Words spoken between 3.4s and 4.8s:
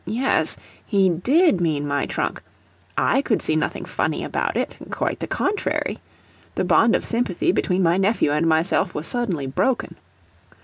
nothing funny about it